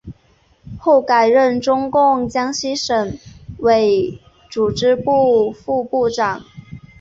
[0.79, 3.19] 后改任中共江西省
[3.59, 6.43] 委组织部副部长。